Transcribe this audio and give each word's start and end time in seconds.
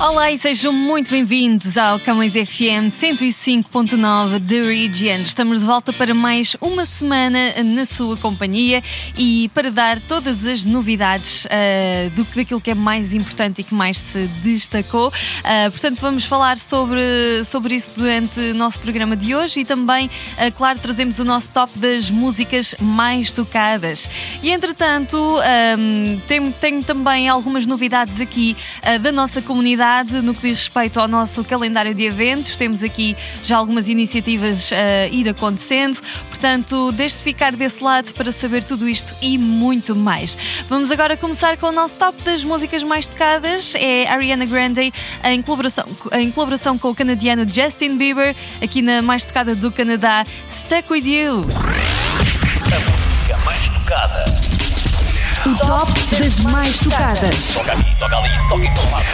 Olá 0.00 0.32
e 0.32 0.38
sejam 0.38 0.72
muito 0.72 1.10
bem-vindos 1.10 1.76
ao 1.76 2.00
Camões 2.00 2.32
FM 2.32 2.88
105.9 2.88 4.40
The 4.48 4.62
Region. 4.62 5.20
Estamos 5.20 5.60
de 5.60 5.66
volta 5.66 5.92
para 5.92 6.14
mais 6.14 6.56
uma 6.58 6.86
semana 6.86 7.62
na 7.62 7.84
sua 7.84 8.16
companhia 8.16 8.82
e 9.14 9.50
para 9.54 9.70
dar 9.70 10.00
todas 10.00 10.46
as 10.46 10.64
novidades 10.64 11.44
uh, 11.44 12.10
do, 12.16 12.24
daquilo 12.34 12.62
que 12.62 12.70
é 12.70 12.74
mais 12.74 13.12
importante 13.12 13.60
e 13.60 13.64
que 13.64 13.74
mais 13.74 13.98
se 13.98 14.20
destacou. 14.42 15.08
Uh, 15.08 15.70
portanto, 15.70 16.00
vamos 16.00 16.24
falar 16.24 16.56
sobre, 16.56 17.44
sobre 17.44 17.74
isso 17.74 17.90
durante 17.94 18.40
o 18.40 18.54
nosso 18.54 18.80
programa 18.80 19.14
de 19.14 19.34
hoje 19.34 19.60
e 19.60 19.64
também, 19.66 20.06
uh, 20.06 20.56
claro, 20.56 20.78
trazemos 20.78 21.18
o 21.18 21.24
nosso 21.26 21.50
top 21.50 21.78
das 21.78 22.10
músicas 22.10 22.74
mais 22.80 23.32
tocadas. 23.32 24.08
E 24.42 24.50
entretanto, 24.50 25.18
um, 25.18 26.18
tenho, 26.20 26.50
tenho, 26.52 26.82
também 26.82 27.28
algumas 27.28 27.66
novidades 27.66 28.18
aqui 28.18 28.56
da 29.02 29.12
nossa 29.12 29.42
comunidade 29.42 29.89
no 30.22 30.32
que 30.32 30.42
diz 30.42 30.60
respeito 30.60 31.00
ao 31.00 31.08
nosso 31.08 31.42
calendário 31.44 31.94
de 31.94 32.04
eventos. 32.04 32.56
Temos 32.56 32.82
aqui 32.82 33.16
já 33.44 33.56
algumas 33.56 33.88
iniciativas 33.88 34.70
a 34.72 35.10
uh, 35.10 35.14
ir 35.14 35.28
acontecendo, 35.28 36.00
portanto, 36.28 36.92
deixe-se 36.92 37.22
ficar 37.24 37.52
desse 37.52 37.82
lado 37.82 38.12
para 38.14 38.30
saber 38.30 38.62
tudo 38.62 38.88
isto 38.88 39.14
e 39.20 39.36
muito 39.36 39.96
mais. 39.96 40.38
Vamos 40.68 40.90
agora 40.90 41.16
começar 41.16 41.56
com 41.56 41.66
o 41.66 41.72
nosso 41.72 41.98
top 41.98 42.22
das 42.22 42.44
músicas 42.44 42.82
mais 42.82 43.08
tocadas. 43.08 43.74
É 43.74 44.08
Ariana 44.08 44.46
Grande 44.46 44.92
em 45.24 45.42
colaboração, 45.42 45.84
em 46.12 46.30
colaboração 46.30 46.78
com 46.78 46.90
o 46.90 46.94
canadiano 46.94 47.46
Justin 47.48 47.98
Bieber, 47.98 48.36
aqui 48.62 48.80
na 48.82 49.02
mais 49.02 49.24
tocada 49.24 49.54
do 49.54 49.72
Canadá, 49.72 50.24
Stuck 50.48 50.92
With 50.92 51.04
You. 51.04 51.46
A 52.72 52.78
música 52.78 53.36
mais 53.44 53.68
tocada. 53.68 54.29
O 55.46 55.54
top 55.56 55.92
das 56.18 56.38
mais 56.40 56.78
tocadas. 56.80 57.54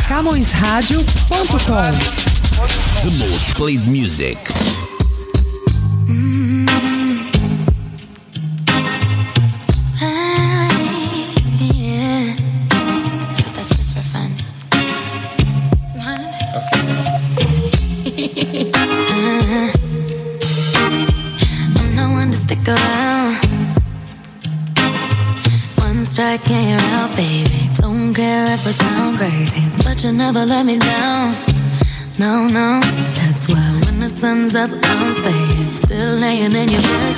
CamõesRádio.com 0.09 1.47
The 3.03 3.11
most 3.19 3.55
played 3.55 3.87
music. 3.87 4.37
That's 6.09 6.46
And 26.45 26.69
you're 26.69 26.79
out, 26.91 27.17
baby. 27.17 27.71
Don't 27.81 28.13
care 28.13 28.45
if 28.45 28.67
I 28.67 28.71
sound 28.71 29.17
crazy, 29.17 29.63
but 29.79 30.05
you 30.05 30.13
never 30.13 30.45
let 30.45 30.67
me 30.67 30.79
down. 30.79 31.35
No, 32.19 32.47
no, 32.47 32.79
that's 33.17 33.49
why 33.49 33.81
when 33.85 34.01
the 34.01 34.11
sun's 34.11 34.55
up, 34.55 34.71
I'm 34.71 35.13
staying. 35.15 35.75
Still 35.77 36.15
laying 36.17 36.55
in 36.55 36.69
your 36.69 36.83
bed 36.83 37.17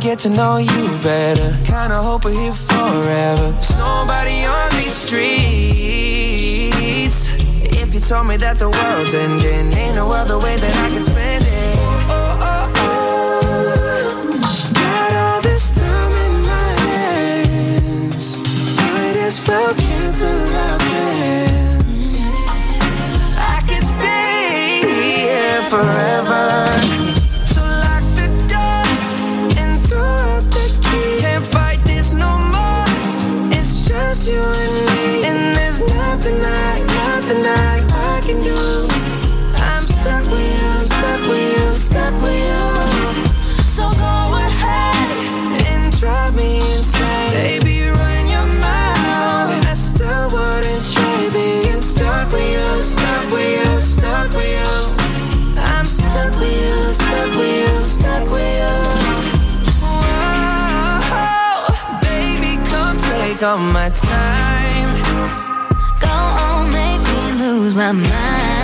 get 0.00 0.18
to 0.20 0.30
know 0.30 0.56
you 0.56 0.98
better. 1.00 1.54
Kinda 1.64 2.00
hope 2.00 2.24
we're 2.24 2.32
here 2.32 2.52
forever. 2.52 3.50
There's 3.52 3.76
nobody 3.76 4.46
on 4.46 4.70
these 4.70 4.94
streets. 4.94 5.28
If 7.82 7.92
you 7.92 8.00
told 8.00 8.26
me 8.26 8.38
that 8.38 8.58
the 8.58 8.70
world's 8.70 9.12
ending, 9.12 9.72
ain't 9.76 9.96
no 9.96 10.10
other 10.10 10.38
way 10.38 10.56
that 10.56 10.76
I 10.76 10.88
can 10.88 11.02
spend 11.02 11.44
it. 11.44 11.76
Oh, 11.78 12.38
oh, 12.40 12.72
oh. 12.76 12.80
oh. 12.80 14.40
Got 14.72 15.12
all 15.22 15.42
this 15.42 15.70
time 15.78 16.12
in 16.24 16.42
my 16.48 16.72
hands. 16.88 18.38
Might 18.78 19.16
as 19.16 19.44
well 19.46 19.74
cancel 19.74 20.46
plans. 20.78 22.16
I 23.36 23.60
could 23.68 23.84
stay 23.84 24.80
here 24.80 25.62
forever. 25.64 26.69
Take 63.40 63.48
all 63.48 63.58
my 63.58 63.88
time. 63.90 65.02
Go 66.00 66.10
on, 66.10 66.70
make 66.70 67.00
me 67.08 67.38
lose 67.38 67.76
my 67.76 67.92
mind. 67.92 68.59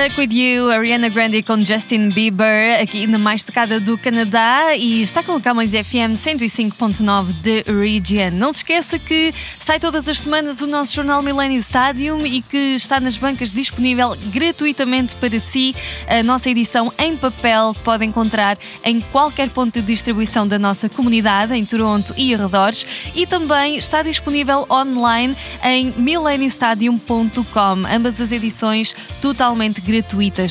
Stuck 0.00 0.18
With 0.18 0.32
You, 0.32 0.70
Ariana 0.70 1.10
Grande 1.10 1.42
com 1.42 1.60
Justin 1.60 2.08
Bieber, 2.08 2.80
aqui 2.80 3.06
na 3.06 3.18
mais 3.18 3.44
tocada 3.44 3.78
do 3.78 3.98
Canadá 3.98 4.74
e 4.74 5.02
está 5.02 5.22
com 5.22 5.36
o 5.36 5.40
Camões 5.42 5.72
FM 5.72 6.16
105.9 6.16 7.34
de 7.42 7.62
Region. 7.70 8.30
Não 8.32 8.50
se 8.50 8.60
esqueça 8.60 8.98
que 8.98 9.34
sai 9.56 9.78
todas 9.78 10.08
as 10.08 10.20
semanas 10.20 10.62
o 10.62 10.66
nosso 10.66 10.94
jornal 10.94 11.20
Millennium 11.22 11.58
Stadium 11.58 12.18
e 12.24 12.40
que 12.40 12.56
está 12.56 12.98
nas 12.98 13.18
bancas 13.18 13.52
disponível 13.52 14.16
gratuitamente 14.32 15.14
para 15.16 15.38
si. 15.38 15.74
A 16.08 16.22
nossa 16.22 16.48
edição 16.48 16.90
em 16.98 17.14
papel 17.14 17.74
pode 17.84 18.06
encontrar 18.06 18.56
em 18.82 19.02
qualquer 19.02 19.50
ponto 19.50 19.82
de 19.82 19.86
distribuição 19.86 20.48
da 20.48 20.58
nossa 20.58 20.88
comunidade, 20.88 21.54
em 21.54 21.66
Toronto 21.66 22.14
e 22.16 22.34
arredores, 22.34 22.86
e 23.14 23.26
também 23.26 23.76
está 23.76 24.02
disponível 24.02 24.66
online 24.70 25.36
em 25.62 25.92
millenniumstadium.com. 25.94 27.82
Ambas 27.94 28.18
as 28.18 28.32
edições 28.32 28.96
totalmente 29.20 29.74
gratuitas. 29.74 29.89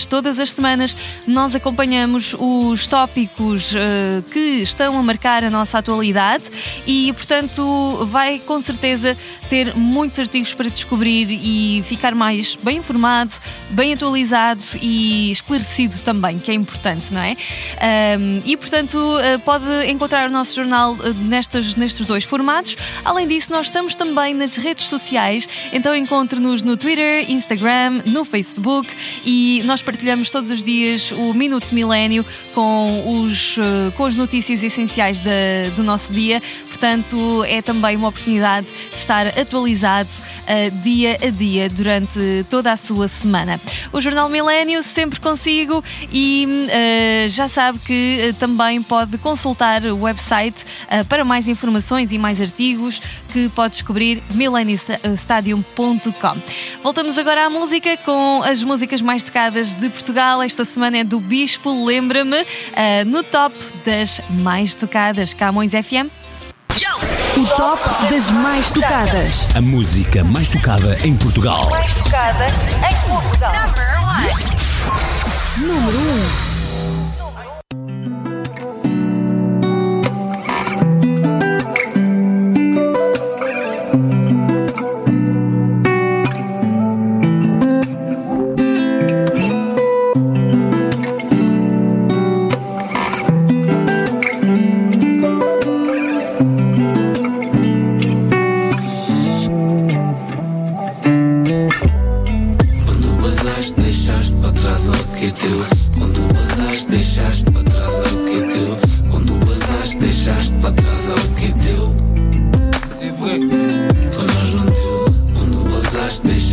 Todas 0.06 0.40
as 0.40 0.54
semanas 0.54 0.96
nós 1.26 1.56
acompanhamos 1.56 2.36
os 2.38 2.88
tópicos 2.88 3.74
uh, 3.74 4.22
que 4.32 4.62
estão 4.62 4.98
a 4.98 5.04
marcar 5.04 5.44
a 5.44 5.50
nossa 5.50 5.78
atualidade 5.78 6.46
e, 6.86 7.12
portanto, 7.14 8.06
vai 8.08 8.40
com 8.40 8.60
certeza 8.60 9.16
ter 9.50 9.76
muitos 9.76 10.20
artigos 10.20 10.54
para 10.54 10.70
descobrir 10.70 11.28
e 11.30 11.84
ficar 11.84 12.14
mais 12.14 12.56
bem 12.56 12.78
informado, 12.78 13.34
bem 13.72 13.94
atualizado 13.94 14.64
e 14.82 15.32
esclarecido 15.32 15.98
também, 16.00 16.38
que 16.38 16.52
é 16.52 16.54
importante, 16.54 17.14
não 17.14 17.22
é? 17.22 17.36
Um, 18.18 18.40
e, 18.46 18.58
portanto, 18.58 18.98
uh, 18.98 19.40
pode 19.40 19.66
encontrar 19.88 20.30
o 20.30 20.32
nosso 20.32 20.56
jornal 20.56 20.94
uh, 20.94 21.14
nestes, 21.28 21.76
nestes 21.76 22.06
dois 22.06 22.24
formatos. 22.24 22.78
Além 23.04 23.28
disso, 23.28 23.52
nós 23.52 23.68
estamos 23.68 23.96
também 23.96 24.34
nas 24.34 24.56
redes 24.58 24.88
sociais, 24.88 25.48
então 25.72 25.96
encontre-nos 25.96 26.64
no 26.64 26.78
Twitter, 26.78 27.30
Instagram, 27.30 28.02
no 28.06 28.24
Facebook 28.26 28.90
e 29.32 29.62
nós 29.64 29.80
partilhamos 29.80 30.32
todos 30.32 30.50
os 30.50 30.64
dias 30.64 31.12
o 31.12 31.36
Minuto 31.36 31.72
Milênio 31.72 32.26
com, 32.56 33.22
os, 33.22 33.60
eh, 33.60 33.92
com 33.96 34.06
as 34.06 34.16
notícias 34.16 34.64
essenciais 34.64 35.22
do 35.76 35.84
nosso 35.84 36.12
dia. 36.12 36.42
Portanto, 36.80 37.44
é 37.44 37.62
também 37.62 37.98
uma 37.98 38.08
oportunidade 38.08 38.68
de 38.68 38.96
estar 38.96 39.28
atualizado 39.28 40.08
uh, 40.08 40.72
dia 40.82 41.18
a 41.22 41.30
dia 41.30 41.68
durante 41.68 42.46
toda 42.50 42.72
a 42.72 42.78
sua 42.78 43.10
semana. 43.10 43.60
O 43.92 44.00
Jornal 44.00 44.30
Milênio 44.30 44.82
sempre 44.82 45.20
consigo 45.20 45.84
e 46.10 46.48
uh, 46.48 47.30
já 47.32 47.50
sabe 47.50 47.80
que 47.80 48.30
uh, 48.30 48.34
também 48.36 48.82
pode 48.82 49.18
consultar 49.18 49.86
o 49.88 50.04
website 50.04 50.56
para 51.10 51.26
mais 51.26 51.50
informações 51.50 52.14
e 52.14 52.18
mais 52.18 52.40
artigos 52.40 53.02
que 53.34 53.50
pode 53.50 53.74
descobrir 53.74 54.24
mileniostadium.com. 54.34 56.38
Voltamos 56.82 57.18
agora 57.18 57.48
à 57.48 57.50
música 57.50 57.98
com 57.98 58.42
as 58.42 58.64
músicas 58.64 59.02
mais 59.02 59.22
tocadas 59.22 59.76
de 59.76 59.90
Portugal. 59.90 60.42
Esta 60.42 60.64
semana 60.64 61.00
é 61.00 61.04
do 61.04 61.20
Bispo, 61.20 61.86
lembra-me, 61.86 62.38
no 63.06 63.22
top 63.22 63.54
das 63.86 64.22
mais 64.30 64.76
tocadas. 64.76 65.34
Camões 65.34 65.72
FM. 65.72 66.19
O 67.40 67.48
top 67.56 68.12
das 68.12 68.30
mais 68.32 68.70
tocadas. 68.70 69.48
A 69.56 69.62
música 69.62 70.26
mais 70.26 70.50
tocada 70.50 70.98
em 71.08 71.16
Portugal. 71.16 71.70
Mais 71.70 71.94
tocada 71.94 72.48
em 72.48 73.10
Portugal. 73.10 73.54
Número 75.58 75.98
1. 76.46 76.49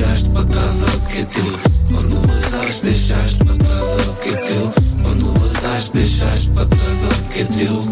Deixaste 0.07 0.31
para 0.31 0.45
trás 0.45 0.83
algo 0.83 1.07
que 1.09 1.19
é 1.19 1.25
teu. 1.25 1.59
Quando 1.91 2.27
basaste, 2.27 2.85
deixaste 2.85 3.45
para 3.45 3.55
trás 3.55 3.83
algo 3.83 4.17
que 4.23 4.29
é 4.29 4.37
teu. 4.37 4.73
Quando 5.03 5.41
basaste, 5.41 5.93
deixaste 5.95 6.51
para 6.51 6.67
trás 6.67 7.03
algo 7.03 7.29
que 7.33 7.41
é 7.41 7.45
teu. 7.45 7.83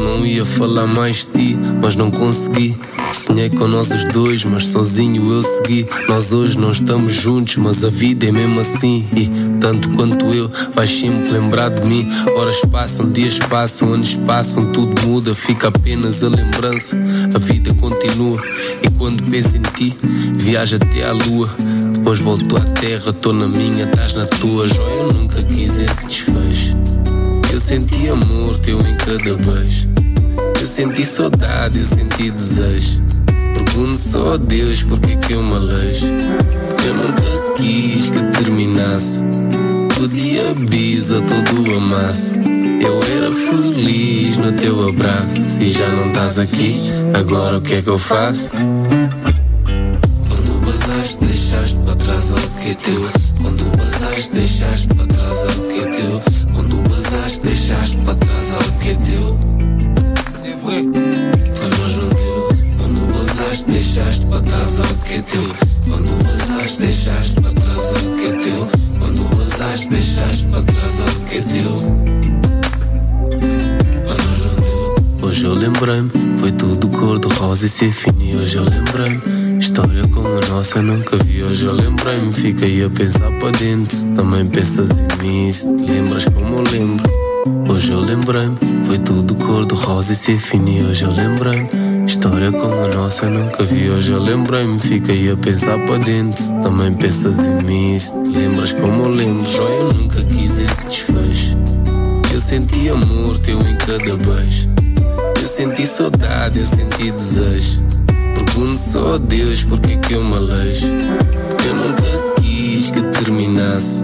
Não 0.00 0.26
ia 0.26 0.44
falar 0.44 0.86
mais 0.86 1.16
de 1.18 1.26
ti, 1.26 1.58
mas 1.80 1.94
não 1.94 2.10
consegui. 2.10 2.76
Sonhei 3.12 3.50
com 3.50 3.68
nós 3.68 3.90
os 3.90 4.04
dois, 4.04 4.44
mas 4.44 4.68
sozinho 4.68 5.32
eu 5.32 5.42
segui. 5.42 5.86
Nós 6.08 6.32
hoje 6.32 6.58
não 6.58 6.70
estamos 6.70 7.12
juntos, 7.12 7.56
mas 7.58 7.84
a 7.84 7.90
vida 7.90 8.26
é 8.26 8.32
mesmo 8.32 8.60
assim. 8.60 9.06
E 9.14 9.30
tanto 9.60 9.90
quanto 9.90 10.26
eu, 10.26 10.50
vais 10.74 10.90
sempre 10.90 11.30
lembrar 11.30 11.68
de 11.68 11.86
mim. 11.86 12.08
Horas 12.36 12.60
passam, 12.70 13.10
dias 13.10 13.38
passam, 13.38 13.92
anos 13.92 14.16
passam, 14.16 14.72
tudo 14.72 15.06
muda, 15.06 15.34
fica 15.34 15.68
apenas 15.68 16.24
a 16.24 16.28
lembrança. 16.28 16.96
A 17.34 17.38
vida 17.38 17.74
continua. 17.74 18.42
E 18.82 18.90
quando 18.98 19.22
penso 19.30 19.56
em 19.56 19.62
ti, 19.74 19.96
viajo 20.34 20.76
até 20.76 21.04
à 21.04 21.12
lua. 21.12 21.50
Depois 21.92 22.18
volto 22.18 22.56
à 22.56 22.60
terra, 22.60 23.12
tô 23.12 23.32
na 23.32 23.46
minha, 23.46 23.84
estás 23.84 24.14
na 24.14 24.26
tua. 24.26 24.66
Joia, 24.66 24.94
eu 25.00 25.12
nunca 25.12 25.42
quis 25.42 25.78
esse 25.78 26.06
desfecho. 26.06 26.76
Eu 27.52 27.60
senti 27.60 28.08
amor 28.08 28.58
teu 28.60 28.80
em 28.80 28.96
cada 28.96 29.34
beijo. 29.34 29.90
Eu 30.58 30.66
senti 30.66 31.04
saudade, 31.04 31.78
eu 31.78 31.86
senti 31.86 32.30
desejo. 32.30 33.01
Pergunto 33.54 33.96
só 33.96 34.34
a 34.34 34.36
Deus 34.36 34.82
porque 34.82 35.16
que 35.16 35.32
eu 35.32 35.42
me 35.42 35.54
alejo. 35.54 36.06
Eu 36.06 36.94
nunca 36.94 37.22
quis 37.56 38.10
que 38.10 38.20
terminasse. 38.38 39.22
Podia 39.96 40.54
bisa 40.54 41.20
todo 41.22 41.76
amasse. 41.76 42.38
Eu 42.80 43.00
era 43.16 43.30
feliz 43.32 44.36
no 44.36 44.52
teu 44.52 44.88
abraço. 44.88 45.36
Se 45.36 45.70
já 45.70 45.88
não 45.88 46.08
estás 46.08 46.38
aqui, 46.38 46.74
agora 47.18 47.58
o 47.58 47.60
que 47.60 47.74
é 47.74 47.82
que 47.82 47.88
eu 47.88 47.98
faço? 47.98 48.50
Quando 50.28 50.66
basaste, 50.66 51.24
deixaste 51.24 51.76
para 51.84 51.94
trás 51.94 52.32
algo 52.32 52.50
que 52.60 52.70
é 52.70 52.74
teu. 52.74 53.08
Quando 53.40 53.76
basaste, 53.76 54.30
deixaste 54.32 54.88
para 54.88 55.11
foi 76.36 76.52
tudo 76.52 76.86
cor 76.96 77.18
de 77.18 77.26
rosa 77.34 77.66
e 77.66 77.68
ser 77.68 77.90
fini. 77.90 78.36
Hoje 78.36 78.56
eu 78.56 78.62
lembrei-me, 78.62 79.58
história 79.58 80.06
como 80.06 80.28
a 80.28 80.48
nossa 80.48 80.78
eu 80.78 80.82
nunca 80.84 81.16
vi. 81.16 81.42
Hoje 81.42 81.64
eu 81.64 81.72
lembrei-me, 81.72 82.32
fiquei 82.32 82.84
a 82.84 82.88
pensar 82.88 83.28
para 83.40 83.50
dentro. 83.50 83.96
Se 83.96 84.06
também 84.14 84.46
pensas 84.46 84.90
em 84.90 85.26
mim, 85.26 85.50
se 85.50 85.66
lembras 85.66 86.24
como 86.26 86.58
eu 86.58 86.64
lembro. 86.70 87.10
Hoje 87.68 87.90
eu 87.90 87.98
lembrei-me, 87.98 88.56
foi 88.84 88.96
tudo 88.96 89.34
cor 89.34 89.66
de 89.66 89.74
rosa 89.74 90.12
e 90.12 90.14
ser 90.14 90.38
fini. 90.38 90.84
Hoje 90.84 91.02
eu 91.02 91.10
lembrei-me, 91.10 92.06
história 92.06 92.52
como 92.52 92.74
a 92.74 92.88
nossa 92.94 93.24
eu 93.24 93.30
nunca 93.32 93.64
vi. 93.64 93.90
Hoje 93.90 94.12
eu 94.12 94.22
lembrei-me, 94.22 94.78
fiquei 94.78 95.32
a 95.32 95.36
pensar 95.36 95.76
para 95.84 95.98
dentro. 95.98 96.40
Se 96.40 96.52
também 96.62 96.94
pensas 96.94 97.40
em 97.40 97.64
mim, 97.64 97.98
se 97.98 98.14
lembras 98.14 98.72
como 98.72 99.02
eu 99.02 99.08
lembro. 99.08 99.50
Eu 99.50 99.92
nunca 99.94 100.22
quis 100.22 100.60
esse 100.60 100.86
desfecho. 100.86 101.56
Eu 102.32 102.40
senti 102.40 102.88
amor 102.88 103.40
teu 103.40 103.58
em 103.58 103.76
cada 103.78 104.16
beijo. 104.16 104.70
Senti 105.54 105.86
saudade, 105.86 106.60
eu 106.60 106.66
senti 106.66 107.10
desejo. 107.10 107.82
Pergunto 108.34 108.74
só 108.74 109.16
a 109.16 109.18
Deus 109.18 109.62
porque 109.62 109.98
que 109.98 110.14
eu 110.14 110.24
me 110.24 110.34
alejo. 110.34 110.86
Eu 110.86 111.74
nunca 111.74 112.40
quis 112.40 112.90
que 112.90 113.02
terminasse. 113.02 114.02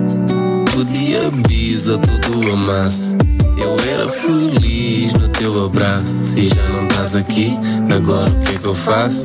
Podia 0.74 1.30
bisa 1.48 1.96
tudo 1.96 2.52
amasse. 2.52 3.16
Eu 3.56 3.76
era 3.90 4.06
feliz 4.10 5.14
no 5.14 5.26
teu 5.28 5.64
abraço. 5.64 6.04
Se 6.04 6.48
já 6.48 6.68
não 6.68 6.86
estás 6.86 7.16
aqui, 7.16 7.56
agora 7.96 8.28
o 8.28 8.40
que 8.42 8.54
é 8.54 8.58
que 8.58 8.66
eu 8.66 8.74
faço? 8.74 9.24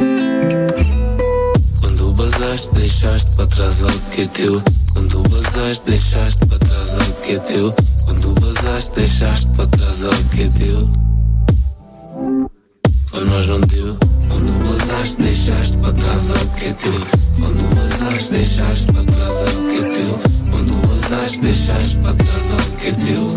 Quando 1.82 2.14
basaste, 2.14 2.74
deixaste 2.74 3.36
para 3.36 3.48
trás 3.48 3.84
algo 3.84 4.02
que 4.12 4.22
é 4.22 4.28
teu. 4.28 4.64
Quando 4.94 5.24
basaste, 5.24 5.84
deixaste 5.86 6.46
para 6.46 6.58
trás 6.58 6.94
algo 6.94 7.14
que 7.22 7.34
é 7.34 7.40
teu. 7.40 7.76
Quando 8.06 8.34
basaste, 8.40 8.92
deixaste 8.96 9.48
para 9.58 9.68
trás 9.68 10.06
algo 10.06 10.24
que 10.30 10.44
é 10.44 10.48
teu. 10.48 11.13
Para 13.14 13.26
nós 13.26 13.48
não 13.48 13.60
deu. 13.62 13.96
Quando 14.28 15.18
deixaste 15.20 15.78
para 15.78 15.94
trás 15.94 16.32
algo 16.32 16.56
que 16.56 16.66
é 16.66 16.74
teu. 16.74 16.94
Quando 17.40 18.30
deixaste 18.32 18.86
para 18.92 19.04
trás 19.04 19.30
algo 19.30 19.70
que 19.70 19.76
é 19.76 19.84
teu. 19.84 20.20
Quando 20.50 21.40
deixaste 21.42 21.98
para 21.98 22.14
trás 22.16 22.52
algo 22.52 22.78
que 22.78 22.88
é 22.88 22.92
teu. 22.92 23.28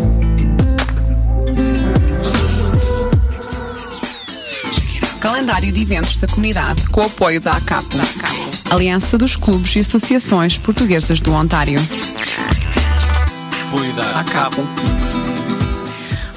Calendário 5.19 5.71
de 5.71 5.81
eventos 5.81 6.17
da 6.17 6.27
comunidade 6.27 6.89
com 6.89 7.01
o 7.01 7.05
apoio 7.05 7.39
da 7.39 7.51
ACAP. 7.51 7.85
Aliança 8.71 9.15
dos 9.15 9.35
Clubes 9.35 9.75
e 9.75 9.81
Associações 9.81 10.57
Portuguesas 10.57 11.19
do 11.19 11.31
Ontário. 11.33 11.79
Apoio 13.67 13.93
da 13.93 14.21
ACAP. 14.21 14.57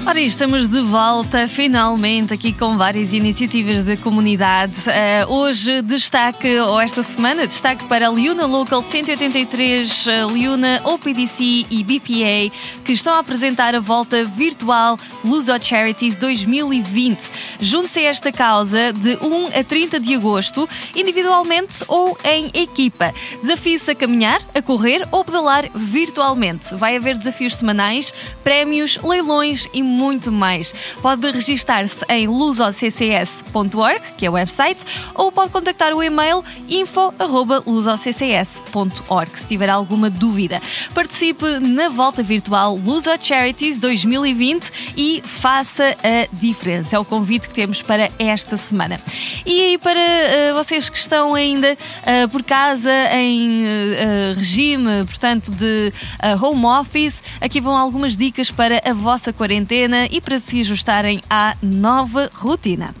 Ora, 0.03 0.19
estamos 0.19 0.67
de 0.67 0.81
volta 0.81 1.47
finalmente 1.47 2.33
aqui 2.33 2.51
com 2.51 2.75
várias 2.75 3.13
iniciativas 3.13 3.85
da 3.85 3.95
comunidade. 3.95 4.73
Eh, 4.87 5.23
hoje, 5.27 5.83
destaque, 5.83 6.57
ou 6.57 6.81
esta 6.81 7.03
semana, 7.03 7.45
destaque 7.45 7.85
para 7.85 8.09
Liuna 8.09 8.47
Local 8.47 8.81
183, 8.81 10.07
a 10.07 10.25
Liuna 10.25 10.81
OPDC 10.85 11.67
e 11.69 11.83
BPA, 11.83 12.51
que 12.83 12.93
estão 12.93 13.13
a 13.13 13.19
apresentar 13.19 13.75
a 13.75 13.79
volta 13.79 14.25
virtual 14.25 14.99
Luso 15.23 15.51
Charities 15.61 16.15
2020. 16.17 17.19
Junte-se 17.59 17.99
a 17.99 18.09
esta 18.09 18.31
causa 18.31 18.91
de 18.91 19.17
1 19.21 19.59
a 19.59 19.63
30 19.63 19.99
de 19.99 20.15
agosto, 20.15 20.67
individualmente 20.95 21.83
ou 21.87 22.17
em 22.23 22.47
equipa. 22.59 23.13
Desafie-se 23.43 23.91
a 23.91 23.95
caminhar, 23.95 24.41
a 24.55 24.63
correr 24.63 25.07
ou 25.11 25.23
pedalar 25.23 25.69
virtualmente. 25.75 26.73
Vai 26.73 26.95
haver 26.95 27.19
desafios 27.19 27.55
semanais, 27.55 28.11
prémios, 28.43 28.97
leilões 29.03 29.67
e 29.71 29.90
muito 29.91 30.31
mais. 30.31 30.73
Pode 31.01 31.29
registar-se 31.29 32.05
em 32.09 32.27
lusoccs.org, 32.27 34.01
que 34.17 34.25
é 34.25 34.29
o 34.29 34.33
website, 34.33 34.79
ou 35.13 35.31
pode 35.31 35.51
contactar 35.51 35.93
o 35.93 36.01
e-mail 36.01 36.43
info.lusoccs.org 36.69 39.39
se 39.39 39.47
tiver 39.47 39.69
alguma 39.69 40.09
dúvida. 40.09 40.61
Participe 40.93 41.59
na 41.59 41.89
volta 41.89 42.23
virtual 42.23 42.75
Luso 42.75 43.09
Charities 43.19 43.77
2020 43.77 44.71
e 44.95 45.21
faça 45.23 45.95
a 46.03 46.27
diferença. 46.31 46.95
É 46.95 46.99
o 46.99 47.05
convite 47.05 47.47
que 47.47 47.53
temos 47.53 47.81
para 47.81 48.09
esta 48.17 48.57
semana. 48.57 48.99
E 49.45 49.61
aí, 49.61 49.77
para 49.77 49.99
eh, 49.99 50.53
vocês 50.53 50.89
que 50.89 50.97
estão 50.97 51.33
ainda 51.33 51.77
eh, 52.05 52.27
por 52.27 52.43
casa 52.43 52.91
em 53.13 53.65
eh, 53.65 54.33
regime, 54.35 55.05
portanto, 55.05 55.51
de 55.51 55.93
home 56.41 56.65
office, 56.65 57.21
aqui 57.39 57.59
vão 57.59 57.75
algumas 57.75 58.15
dicas 58.15 58.51
para 58.51 58.81
a 58.85 58.93
vossa 58.93 59.33
quarentena 59.33 59.80
e 60.11 60.21
para 60.21 60.37
se 60.37 60.61
ajustarem 60.61 61.21
à 61.29 61.55
nova 61.61 62.29
rotina. 62.33 62.93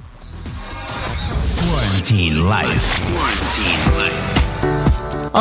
Quarantine 1.59 2.41
Life. 2.41 4.40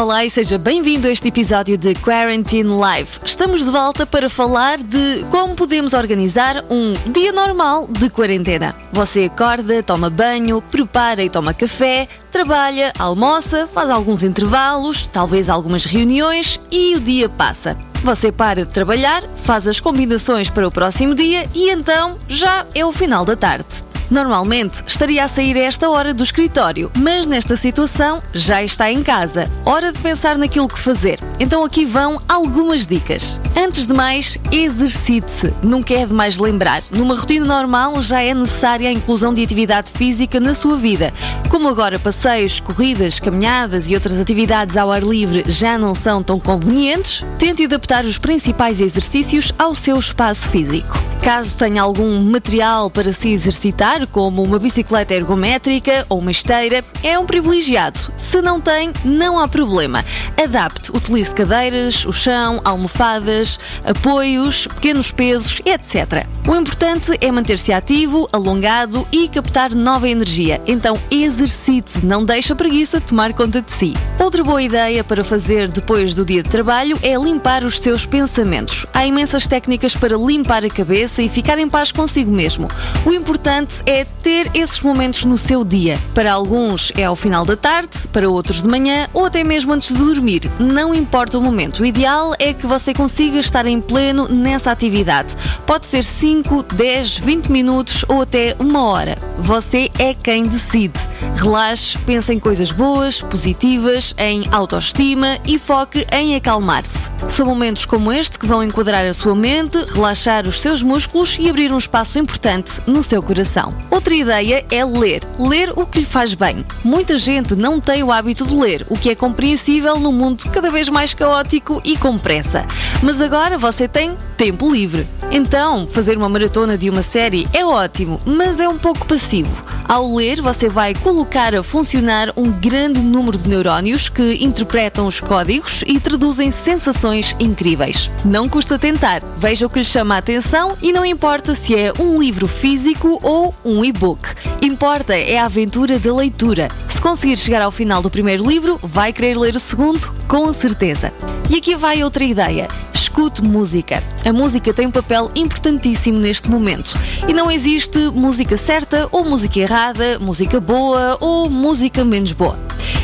Olá 0.00 0.24
e 0.24 0.30
seja 0.30 0.56
bem-vindo 0.56 1.06
a 1.06 1.10
este 1.10 1.28
episódio 1.28 1.76
de 1.76 1.94
Quarantine 1.94 2.70
Live. 2.70 3.18
Estamos 3.22 3.66
de 3.66 3.70
volta 3.70 4.06
para 4.06 4.30
falar 4.30 4.78
de 4.78 5.26
como 5.28 5.54
podemos 5.54 5.92
organizar 5.92 6.64
um 6.70 6.94
dia 7.12 7.32
normal 7.32 7.86
de 7.86 8.08
quarentena. 8.08 8.74
Você 8.94 9.24
acorda, 9.24 9.82
toma 9.82 10.08
banho, 10.08 10.62
prepara 10.62 11.22
e 11.22 11.28
toma 11.28 11.52
café, 11.52 12.08
trabalha, 12.32 12.94
almoça, 12.98 13.66
faz 13.66 13.90
alguns 13.90 14.22
intervalos, 14.22 15.06
talvez 15.12 15.50
algumas 15.50 15.84
reuniões 15.84 16.58
e 16.70 16.96
o 16.96 17.00
dia 17.00 17.28
passa. 17.28 17.76
Você 18.02 18.32
para 18.32 18.64
de 18.64 18.72
trabalhar, 18.72 19.22
faz 19.36 19.68
as 19.68 19.80
combinações 19.80 20.48
para 20.48 20.66
o 20.66 20.72
próximo 20.72 21.14
dia 21.14 21.44
e 21.54 21.68
então 21.68 22.16
já 22.26 22.64
é 22.74 22.86
o 22.86 22.90
final 22.90 23.26
da 23.26 23.36
tarde. 23.36 23.89
Normalmente 24.10 24.82
estaria 24.86 25.24
a 25.24 25.28
sair 25.28 25.56
a 25.56 25.60
esta 25.60 25.88
hora 25.88 26.12
do 26.12 26.24
escritório, 26.24 26.90
mas 26.98 27.28
nesta 27.28 27.56
situação 27.56 28.18
já 28.32 28.62
está 28.62 28.90
em 28.90 29.02
casa. 29.04 29.48
Hora 29.64 29.92
de 29.92 29.98
pensar 30.00 30.36
naquilo 30.36 30.66
que 30.66 30.78
fazer. 30.78 31.20
Então 31.38 31.62
aqui 31.62 31.84
vão 31.84 32.20
algumas 32.28 32.86
dicas. 32.86 33.40
Antes 33.56 33.86
de 33.86 33.94
mais, 33.94 34.36
exercite-se. 34.50 35.52
Nunca 35.62 35.94
é 35.94 36.04
demais 36.04 36.38
lembrar. 36.38 36.82
Numa 36.90 37.14
rotina 37.14 37.44
normal 37.44 38.02
já 38.02 38.20
é 38.20 38.34
necessária 38.34 38.88
a 38.88 38.92
inclusão 38.92 39.32
de 39.32 39.44
atividade 39.44 39.92
física 39.92 40.40
na 40.40 40.54
sua 40.54 40.76
vida. 40.76 41.14
Como 41.48 41.68
agora 41.68 41.98
passeios, 41.98 42.58
corridas, 42.58 43.20
caminhadas 43.20 43.90
e 43.90 43.94
outras 43.94 44.18
atividades 44.18 44.76
ao 44.76 44.90
ar 44.90 45.02
livre 45.02 45.44
já 45.46 45.78
não 45.78 45.94
são 45.94 46.22
tão 46.22 46.40
convenientes, 46.40 47.24
tente 47.38 47.64
adaptar 47.64 48.04
os 48.04 48.18
principais 48.18 48.80
exercícios 48.80 49.52
ao 49.56 49.74
seu 49.74 49.98
espaço 49.98 50.48
físico. 50.48 50.98
Caso 51.22 51.54
tenha 51.54 51.82
algum 51.82 52.18
material 52.24 52.90
para 52.90 53.12
se 53.12 53.28
exercitar, 53.28 53.99
como 54.06 54.42
uma 54.42 54.58
bicicleta 54.58 55.14
ergométrica 55.14 56.04
ou 56.08 56.18
uma 56.18 56.30
esteira, 56.30 56.84
é 57.02 57.18
um 57.18 57.26
privilegiado. 57.26 57.98
Se 58.16 58.40
não 58.42 58.60
tem, 58.60 58.92
não 59.04 59.38
há 59.38 59.48
problema. 59.48 60.04
Adapte, 60.42 60.90
utilize 60.90 61.30
cadeiras, 61.34 62.04
o 62.04 62.12
chão, 62.12 62.60
almofadas, 62.64 63.58
apoios, 63.84 64.66
pequenos 64.66 65.10
pesos, 65.10 65.60
etc. 65.64 66.26
O 66.48 66.54
importante 66.54 67.16
é 67.20 67.30
manter-se 67.30 67.72
ativo, 67.72 68.28
alongado 68.32 69.06
e 69.12 69.28
captar 69.28 69.74
nova 69.74 70.08
energia. 70.08 70.60
Então 70.66 70.96
exercite, 71.10 72.04
não 72.04 72.24
deixe 72.24 72.52
a 72.52 72.56
preguiça 72.56 73.00
tomar 73.00 73.32
conta 73.32 73.60
de 73.60 73.70
si. 73.70 73.92
Outra 74.18 74.42
boa 74.42 74.62
ideia 74.62 75.02
para 75.02 75.24
fazer 75.24 75.70
depois 75.70 76.14
do 76.14 76.24
dia 76.24 76.42
de 76.42 76.48
trabalho 76.48 76.98
é 77.02 77.16
limpar 77.16 77.64
os 77.64 77.78
seus 77.78 78.04
pensamentos. 78.06 78.86
Há 78.92 79.06
imensas 79.06 79.46
técnicas 79.46 79.94
para 79.94 80.16
limpar 80.16 80.64
a 80.64 80.68
cabeça 80.68 81.22
e 81.22 81.28
ficar 81.28 81.58
em 81.58 81.68
paz 81.68 81.92
consigo 81.92 82.30
mesmo. 82.30 82.68
O 83.04 83.12
importante 83.12 83.82
é 83.86 83.89
ter 84.22 84.50
esses 84.54 84.80
momentos 84.80 85.24
no 85.24 85.36
seu 85.36 85.64
dia. 85.64 85.98
Para 86.14 86.32
alguns 86.32 86.92
é 86.96 87.04
ao 87.04 87.16
final 87.16 87.44
da 87.44 87.56
tarde, 87.56 87.90
para 88.12 88.30
outros 88.30 88.62
de 88.62 88.68
manhã 88.68 89.08
ou 89.12 89.24
até 89.24 89.42
mesmo 89.42 89.72
antes 89.72 89.88
de 89.88 89.98
dormir. 89.98 90.48
Não 90.58 90.94
importa 90.94 91.36
o 91.36 91.40
momento. 91.40 91.80
O 91.80 91.86
ideal 91.86 92.32
é 92.38 92.52
que 92.52 92.66
você 92.66 92.94
consiga 92.94 93.38
estar 93.38 93.66
em 93.66 93.80
pleno 93.80 94.28
nessa 94.28 94.70
atividade. 94.70 95.34
Pode 95.66 95.86
ser 95.86 96.04
5, 96.04 96.62
10, 96.74 97.18
20 97.18 97.50
minutos 97.50 98.04
ou 98.06 98.22
até 98.22 98.54
uma 98.60 98.84
hora. 98.84 99.18
Você 99.38 99.90
é 99.98 100.14
quem 100.14 100.44
decide. 100.44 101.09
Relaxe, 101.36 101.98
pense 101.98 102.32
em 102.32 102.38
coisas 102.38 102.70
boas, 102.70 103.20
positivas, 103.22 104.14
em 104.18 104.42
autoestima 104.50 105.38
e 105.46 105.58
foque 105.58 106.06
em 106.12 106.34
acalmar-se. 106.34 106.98
São 107.28 107.46
momentos 107.46 107.84
como 107.84 108.12
este 108.12 108.38
que 108.38 108.46
vão 108.46 108.62
enquadrar 108.62 109.04
a 109.04 109.14
sua 109.14 109.34
mente, 109.34 109.78
relaxar 109.92 110.46
os 110.46 110.60
seus 110.60 110.82
músculos 110.82 111.36
e 111.38 111.48
abrir 111.48 111.72
um 111.72 111.78
espaço 111.78 112.18
importante 112.18 112.80
no 112.86 113.02
seu 113.02 113.22
coração. 113.22 113.74
Outra 113.90 114.14
ideia 114.14 114.64
é 114.70 114.84
ler. 114.84 115.22
Ler 115.38 115.72
o 115.76 115.86
que 115.86 116.00
lhe 116.00 116.04
faz 116.04 116.34
bem. 116.34 116.64
Muita 116.84 117.18
gente 117.18 117.54
não 117.54 117.80
tem 117.80 118.02
o 118.02 118.10
hábito 118.10 118.46
de 118.46 118.54
ler, 118.54 118.86
o 118.88 118.98
que 118.98 119.10
é 119.10 119.14
compreensível 119.14 119.98
num 119.98 120.12
mundo 120.12 120.48
cada 120.50 120.70
vez 120.70 120.88
mais 120.88 121.14
caótico 121.14 121.80
e 121.84 121.96
com 121.96 122.18
pressa. 122.18 122.66
Mas 123.02 123.20
agora 123.20 123.56
você 123.58 123.86
tem 123.86 124.16
tempo 124.36 124.72
livre. 124.72 125.06
Então, 125.30 125.86
fazer 125.86 126.16
uma 126.16 126.28
maratona 126.28 126.76
de 126.76 126.90
uma 126.90 127.02
série 127.02 127.46
é 127.52 127.64
ótimo, 127.64 128.18
mas 128.24 128.58
é 128.58 128.68
um 128.68 128.78
pouco 128.78 129.06
passivo. 129.06 129.62
Ao 129.86 130.14
ler, 130.14 130.40
você 130.40 130.68
vai 130.68 130.94
colocar 131.10 131.56
a 131.56 131.62
funcionar 131.64 132.32
um 132.36 132.44
grande 132.44 133.00
número 133.00 133.36
de 133.36 133.48
neurónios 133.48 134.08
que 134.08 134.44
interpretam 134.44 135.08
os 135.08 135.18
códigos 135.18 135.82
e 135.84 135.98
traduzem 135.98 136.52
sensações 136.52 137.34
incríveis. 137.40 138.08
Não 138.24 138.48
custa 138.48 138.78
tentar, 138.78 139.20
veja 139.36 139.66
o 139.66 139.68
que 139.68 139.80
lhe 139.80 139.84
chama 139.84 140.14
a 140.14 140.18
atenção 140.18 140.68
e 140.80 140.92
não 140.92 141.04
importa 141.04 141.52
se 141.52 141.74
é 141.74 141.92
um 141.98 142.20
livro 142.20 142.46
físico 142.46 143.18
ou 143.24 143.52
um 143.64 143.84
e-book. 143.84 144.22
Importa 144.62 145.12
é 145.12 145.36
a 145.36 145.46
aventura 145.46 145.98
da 145.98 146.14
leitura. 146.14 146.68
Se 146.70 147.00
conseguir 147.00 147.36
chegar 147.36 147.62
ao 147.62 147.72
final 147.72 148.00
do 148.00 148.08
primeiro 148.08 148.48
livro, 148.48 148.78
vai 148.80 149.12
querer 149.12 149.36
ler 149.36 149.56
o 149.56 149.60
segundo, 149.60 150.12
com 150.28 150.52
certeza. 150.52 151.12
E 151.50 151.56
aqui 151.56 151.74
vai 151.74 152.04
outra 152.04 152.22
ideia. 152.22 152.68
Escute 153.10 153.42
música. 153.42 154.00
A 154.24 154.32
música 154.32 154.72
tem 154.72 154.86
um 154.86 154.90
papel 154.92 155.32
importantíssimo 155.34 156.20
neste 156.20 156.48
momento. 156.48 156.96
E 157.26 157.34
não 157.34 157.50
existe 157.50 157.98
música 158.10 158.56
certa 158.56 159.08
ou 159.10 159.24
música 159.24 159.58
errada, 159.58 160.16
música 160.20 160.60
boa 160.60 161.18
ou 161.20 161.50
música 161.50 162.04
menos 162.04 162.32
boa. 162.32 162.56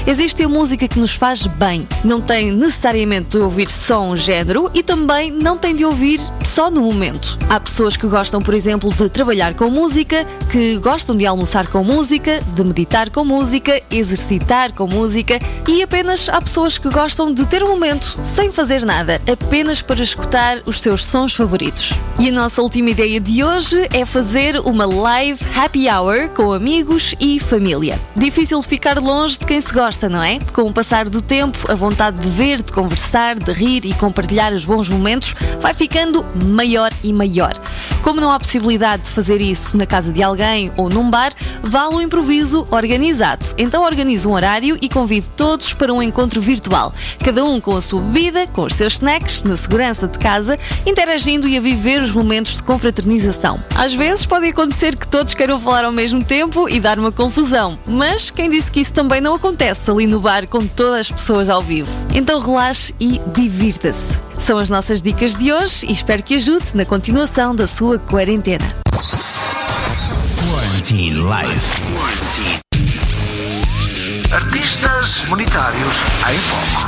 Existe 0.06 0.44
a 0.44 0.48
música 0.48 0.86
que 0.86 1.00
nos 1.00 1.16
faz 1.16 1.48
bem. 1.48 1.84
Não 2.04 2.20
tem 2.20 2.52
necessariamente 2.52 3.30
de 3.30 3.38
ouvir 3.38 3.68
só 3.68 4.00
um 4.02 4.14
género 4.14 4.70
e 4.72 4.80
também 4.80 5.32
não 5.32 5.58
tem 5.58 5.74
de 5.74 5.84
ouvir 5.84 6.20
só 6.44 6.70
no 6.70 6.80
momento. 6.80 7.36
Há 7.50 7.58
pessoas 7.58 7.96
que 7.96 8.06
gostam, 8.06 8.40
por 8.40 8.54
exemplo, 8.54 8.94
de 8.94 9.08
trabalhar 9.08 9.54
com 9.54 9.68
música, 9.68 10.24
que 10.50 10.76
gostam 10.76 11.16
de 11.16 11.26
almoçar 11.26 11.66
com 11.66 11.82
música, 11.82 12.40
de 12.54 12.62
meditar 12.62 13.10
com 13.10 13.24
música, 13.24 13.80
exercitar 13.90 14.72
com 14.72 14.86
música 14.86 15.40
e 15.66 15.82
apenas 15.82 16.28
há 16.28 16.40
pessoas 16.40 16.78
que 16.78 16.88
gostam 16.88 17.34
de 17.34 17.44
ter 17.44 17.64
um 17.64 17.70
momento 17.70 18.16
sem 18.22 18.52
fazer 18.52 18.84
nada, 18.84 19.20
apenas 19.30 19.82
para 19.82 20.02
escutar 20.02 20.62
os 20.66 20.80
seus 20.80 21.04
sons 21.04 21.34
favoritos. 21.34 21.92
E 22.18 22.28
a 22.28 22.32
nossa 22.32 22.62
última 22.62 22.90
ideia 22.90 23.18
de 23.18 23.42
hoje 23.42 23.88
é 23.92 24.04
fazer 24.04 24.60
uma 24.60 24.86
live 24.86 25.44
happy 25.54 25.88
hour 25.90 26.28
com 26.28 26.52
amigos 26.52 27.12
e 27.20 27.40
família. 27.40 28.00
Difícil 28.16 28.62
ficar 28.62 28.98
longe 28.98 29.38
de 29.38 29.44
quem 29.44 29.60
se 29.60 29.72
gosta, 29.72 29.95
não 30.04 30.22
é? 30.22 30.38
Com 30.52 30.62
o 30.62 30.72
passar 30.72 31.08
do 31.08 31.22
tempo, 31.22 31.70
a 31.70 31.74
vontade 31.74 32.20
de 32.20 32.28
ver, 32.28 32.60
de 32.60 32.72
conversar, 32.72 33.36
de 33.36 33.52
rir 33.52 33.86
e 33.86 33.94
compartilhar 33.94 34.52
os 34.52 34.64
bons 34.64 34.88
momentos 34.88 35.34
vai 35.60 35.72
ficando 35.72 36.24
maior 36.44 36.92
e 37.02 37.12
maior. 37.12 37.58
Como 38.02 38.20
não 38.20 38.30
há 38.30 38.38
possibilidade 38.38 39.04
de 39.04 39.10
fazer 39.10 39.40
isso 39.40 39.76
na 39.76 39.84
casa 39.84 40.12
de 40.12 40.22
alguém 40.22 40.70
ou 40.76 40.88
num 40.88 41.10
bar, 41.10 41.32
vale 41.60 41.96
o 41.96 42.00
improviso 42.00 42.64
organizado. 42.70 43.44
Então 43.58 43.82
organize 43.82 44.28
um 44.28 44.32
horário 44.32 44.78
e 44.80 44.88
convide 44.88 45.28
todos 45.36 45.72
para 45.72 45.92
um 45.92 46.00
encontro 46.00 46.40
virtual. 46.40 46.94
Cada 47.24 47.44
um 47.44 47.60
com 47.60 47.76
a 47.76 47.80
sua 47.80 48.00
bebida, 48.00 48.46
com 48.46 48.62
os 48.62 48.74
seus 48.74 48.92
snacks, 48.92 49.42
na 49.42 49.56
segurança 49.56 50.06
de 50.06 50.18
casa, 50.18 50.56
interagindo 50.86 51.48
e 51.48 51.56
a 51.56 51.60
viver 51.60 52.00
os 52.00 52.12
momentos 52.12 52.58
de 52.58 52.62
confraternização. 52.62 53.58
Às 53.74 53.92
vezes 53.92 54.24
pode 54.24 54.46
acontecer 54.46 54.96
que 54.96 55.08
todos 55.08 55.34
queiram 55.34 55.58
falar 55.58 55.84
ao 55.84 55.92
mesmo 55.92 56.22
tempo 56.22 56.68
e 56.68 56.78
dar 56.78 56.98
uma 56.98 57.10
confusão, 57.10 57.76
mas 57.88 58.30
quem 58.30 58.48
disse 58.48 58.70
que 58.70 58.80
isso 58.80 58.94
também 58.94 59.20
não 59.20 59.34
acontece 59.34 59.85
ali 59.90 60.06
no 60.06 60.20
bar 60.20 60.48
com 60.48 60.66
todas 60.66 61.00
as 61.00 61.10
pessoas 61.10 61.48
ao 61.48 61.62
vivo? 61.62 61.90
Então 62.14 62.40
relaxe 62.40 62.94
e 63.00 63.20
divirta-se. 63.34 64.14
São 64.38 64.58
as 64.58 64.70
nossas 64.70 65.02
dicas 65.02 65.34
de 65.34 65.52
hoje 65.52 65.86
e 65.86 65.92
espero 65.92 66.22
que 66.22 66.34
ajude 66.34 66.64
na 66.74 66.84
continuação 66.84 67.54
da 67.54 67.66
sua 67.66 67.98
quarentena. 67.98 68.64
Quarantine 70.50 71.14
Life. 71.14 71.86
Artistas 74.32 75.24
monetários 75.28 75.96
em 76.30 76.38
foco. 76.38 76.86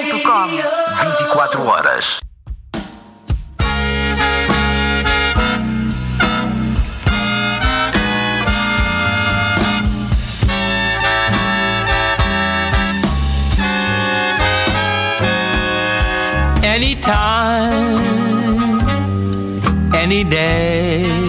CamõesRádio.com 0.00 0.48
24 1.18 1.66
horas. 1.66 2.20
Anytime, 16.62 18.00
any 19.94 20.24
day, 20.24 21.19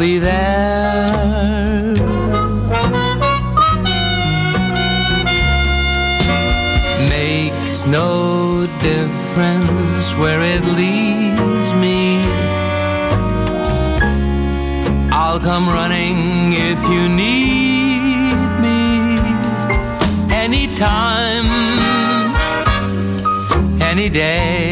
be 0.00 0.18
there. 0.18 1.92
Makes 7.10 7.84
no 7.84 8.66
difference 8.80 10.16
where 10.16 10.40
it 10.54 10.64
leads 10.80 11.74
me. 11.74 12.00
I'll 15.12 15.38
come 15.38 15.68
running 15.68 16.18
if 16.70 16.80
you 16.92 17.02
need 17.22 18.32
me. 18.64 18.80
Anytime, 20.44 21.48
any 23.90 24.08
day, 24.08 24.69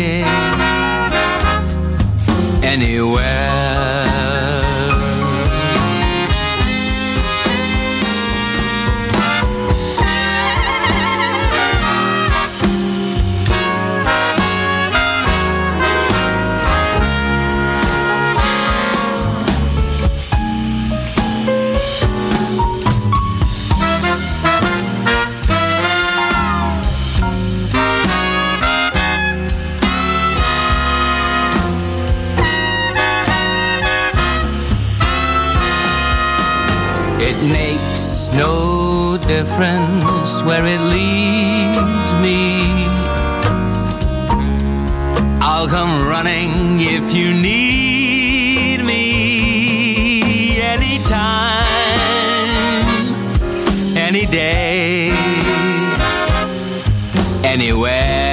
anywhere. 57.49 58.28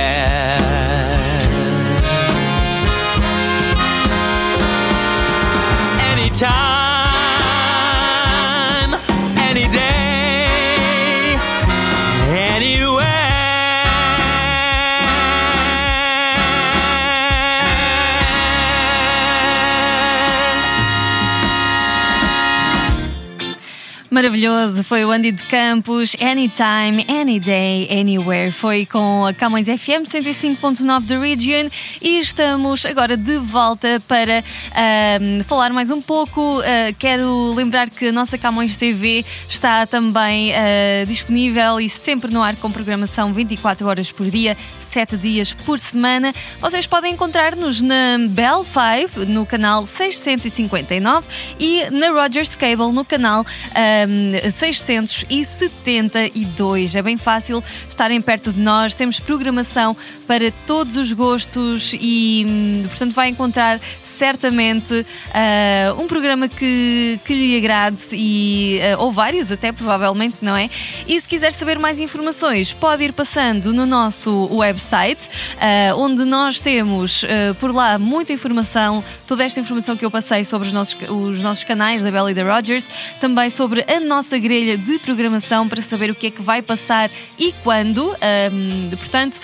Maravilhoso, 24.15 24.81
foi 24.81 25.03
o 25.03 25.11
Andy 25.11 25.33
de 25.33 25.43
Campos, 25.43 26.15
Anytime, 26.21 27.05
Any 27.09 27.37
Day, 27.37 27.89
Anywhere. 27.91 28.49
Foi 28.49 28.85
com 28.85 29.25
a 29.25 29.33
Camões 29.33 29.65
FM 29.65 30.07
105.9 30.07 31.01
da 31.01 31.19
Region 31.19 31.67
e 32.01 32.19
estamos 32.19 32.85
agora 32.85 33.17
de 33.17 33.37
volta 33.39 34.01
para 34.07 34.41
ahm, 34.71 35.43
falar 35.43 35.73
mais 35.73 35.91
um 35.91 36.01
pouco. 36.01 36.61
Ah, 36.61 36.93
quero 36.97 37.51
lembrar 37.55 37.89
que 37.89 38.07
a 38.07 38.11
nossa 38.13 38.37
Camões 38.37 38.77
TV 38.77 39.25
está 39.49 39.85
também 39.85 40.53
ah, 40.55 41.03
disponível 41.05 41.81
e 41.81 41.89
sempre 41.89 42.31
no 42.31 42.41
ar 42.41 42.55
com 42.55 42.71
programação 42.71 43.33
24 43.33 43.85
horas 43.85 44.09
por 44.13 44.31
dia. 44.31 44.55
7 44.95 45.17
dias 45.17 45.51
por 45.51 45.77
semana. 45.77 46.33
Vocês 46.57 46.85
podem 46.85 47.11
encontrar-nos 47.11 47.81
na 47.81 48.17
Bell 48.29 48.63
5, 48.63 49.25
no 49.25 49.45
canal 49.45 49.85
659 49.85 51.27
e 51.59 51.89
na 51.89 52.11
Rogers 52.11 52.55
Cable, 52.55 52.93
no 52.93 53.03
canal 53.03 53.45
ahm, 53.75 54.49
672. 54.49 56.95
É 56.95 57.01
bem 57.01 57.17
fácil 57.17 57.61
estarem 57.89 58.21
perto 58.21 58.53
de 58.53 58.59
nós. 58.61 58.95
Temos 58.95 59.19
programação 59.19 59.97
para 60.25 60.49
todos 60.65 60.95
os 60.95 61.11
gostos 61.11 61.93
e, 61.99 62.47
hum, 62.49 62.83
portanto, 62.87 63.11
vai 63.11 63.27
encontrar 63.27 63.81
certamente 64.15 65.05
ah, 65.33 65.93
um 65.97 66.07
programa 66.07 66.47
que, 66.47 67.19
que 67.25 67.33
lhe 67.33 67.57
agrade 67.57 67.97
e, 68.13 68.79
ah, 68.81 68.97
ou 68.99 69.11
vários 69.11 69.51
até 69.51 69.71
provavelmente, 69.71 70.37
não 70.41 70.55
é? 70.55 70.69
E 71.07 71.19
se 71.19 71.27
quiser 71.27 71.51
saber 71.51 71.77
mais 71.77 71.99
informações, 71.99 72.73
pode 72.73 73.03
ir 73.03 73.13
passando 73.13 73.73
no 73.73 73.85
nosso 73.85 74.47
website, 74.55 75.21
ah, 75.59 75.95
onde 75.95 76.23
nós 76.25 76.59
temos 76.59 77.23
por 77.59 77.73
lá 77.73 77.99
muita 77.99 78.33
informação, 78.33 79.03
toda 79.27 79.43
esta 79.43 79.59
informação 79.59 79.95
que 79.95 80.05
eu 80.05 80.11
passei 80.11 80.45
sobre 80.45 80.67
os 80.67 80.73
nossos, 80.73 80.97
os 81.09 81.41
nossos 81.41 81.63
canais 81.63 82.03
da 82.03 82.11
Bella 82.11 82.31
e 82.31 82.33
da 82.33 82.43
Rogers, 82.43 82.85
também 83.19 83.49
sobre 83.49 83.85
a 83.87 83.99
nossa 83.99 84.37
grelha 84.37 84.77
de 84.77 84.99
programação 84.99 85.67
para 85.67 85.81
saber 85.81 86.09
o 86.09 86.15
que 86.15 86.27
é 86.27 86.31
que 86.31 86.41
vai 86.41 86.61
passar 86.61 87.09
e 87.37 87.53
quando, 87.63 88.15
ah, 88.21 88.95
portanto, 88.97 89.39